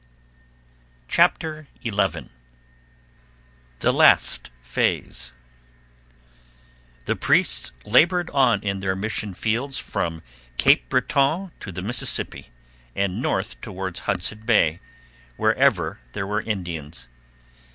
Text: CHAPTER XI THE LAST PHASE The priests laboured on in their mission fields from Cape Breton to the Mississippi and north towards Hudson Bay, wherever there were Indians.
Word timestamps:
CHAPTER 1.07 1.67
XI 1.83 2.31
THE 3.81 3.93
LAST 3.93 4.49
PHASE 4.63 5.31
The 7.05 7.15
priests 7.15 7.71
laboured 7.85 8.31
on 8.31 8.63
in 8.63 8.79
their 8.79 8.95
mission 8.95 9.35
fields 9.35 9.77
from 9.77 10.23
Cape 10.57 10.89
Breton 10.89 11.51
to 11.59 11.71
the 11.71 11.83
Mississippi 11.83 12.49
and 12.95 13.21
north 13.21 13.61
towards 13.61 13.99
Hudson 13.99 14.39
Bay, 14.43 14.79
wherever 15.37 15.99
there 16.13 16.25
were 16.25 16.41
Indians. 16.41 17.07